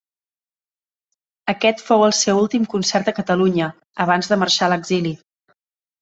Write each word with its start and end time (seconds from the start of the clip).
Aquest 1.51 1.83
fou 1.89 2.05
el 2.05 2.15
seu 2.19 2.39
últim 2.43 2.65
concert 2.71 3.11
a 3.11 3.13
Catalunya, 3.19 3.67
abans 4.07 4.31
de 4.33 4.39
marxar 4.45 4.67
a 4.69 4.71
l'exili. 4.73 5.13